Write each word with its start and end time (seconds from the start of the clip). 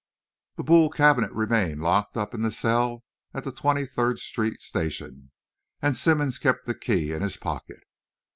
The 0.55 0.63
Boule 0.63 0.89
cabinet 0.89 1.31
remained 1.31 1.81
locked 1.83 2.17
up 2.17 2.33
in 2.33 2.43
a 2.43 2.49
cell 2.49 3.03
at 3.35 3.43
the 3.43 3.51
Twenty 3.51 3.85
third 3.85 4.17
Street 4.17 4.63
station; 4.63 5.29
and 5.79 5.95
Simmonds 5.95 6.39
kept 6.39 6.65
the 6.65 6.73
key 6.73 7.13
in 7.13 7.21
his 7.21 7.37
pocket. 7.37 7.81